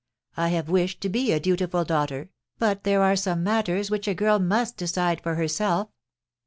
[0.35, 4.15] I have wished to be a dutiful daughter, but there are some matters which a
[4.15, 5.89] girl must decide for herself.